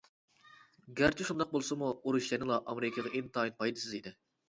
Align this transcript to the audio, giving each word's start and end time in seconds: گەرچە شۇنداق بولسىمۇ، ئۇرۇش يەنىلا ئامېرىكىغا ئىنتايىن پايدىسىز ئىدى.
گەرچە 1.01 1.27
شۇنداق 1.27 1.53
بولسىمۇ، 1.53 1.91
ئۇرۇش 2.01 2.33
يەنىلا 2.35 2.61
ئامېرىكىغا 2.65 3.15
ئىنتايىن 3.17 3.63
پايدىسىز 3.65 3.99
ئىدى. 4.01 4.21